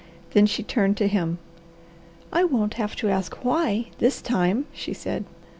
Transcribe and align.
Then 0.31 0.47
she 0.47 0.63
turned 0.63 0.97
to 0.97 1.07
him. 1.07 1.37
"I 2.33 2.43
won't 2.43 2.73
have 2.73 2.95
to 2.95 3.09
ask 3.09 3.35
'why' 3.45 3.89
this 3.99 4.19
time," 4.19 4.65
she 4.73 4.95
said. 4.95 5.25